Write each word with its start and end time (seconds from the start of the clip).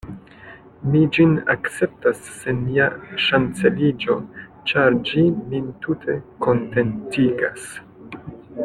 Mi 0.93 1.01
ĝin 1.17 1.35
akceptas 1.53 2.23
sen 2.37 2.63
ia 2.77 2.87
ŝanceliĝo; 3.25 4.17
ĉar 4.73 4.99
ĝi 5.11 5.29
min 5.53 5.71
tute 5.85 6.17
kontentigas. 6.47 7.71